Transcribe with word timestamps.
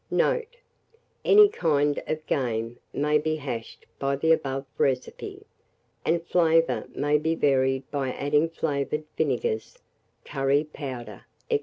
Note. 0.09 0.57
Any 1.23 1.47
kind 1.47 2.01
of 2.07 2.25
game 2.25 2.79
may 2.91 3.19
be 3.19 3.35
hashed 3.35 3.85
by 3.99 4.15
the 4.15 4.31
above 4.31 4.65
recipe, 4.79 5.45
and 6.03 6.15
the 6.15 6.25
flavour 6.25 6.85
may 6.95 7.19
be 7.19 7.35
varied 7.35 7.83
by 7.91 8.11
adding 8.13 8.49
flavoured 8.49 9.03
vinegars, 9.15 9.77
curvy 10.25 10.63
powder, 10.73 11.25
&c. 11.51 11.59